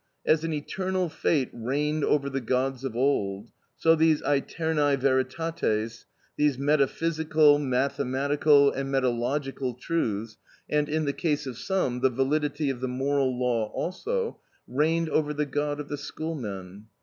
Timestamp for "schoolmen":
15.99-16.87